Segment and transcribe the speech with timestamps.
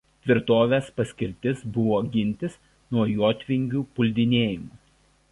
[0.25, 2.55] Tvirtovės paskirtis buvo gintis
[2.95, 4.73] nuo jotvingių puldinėjimų.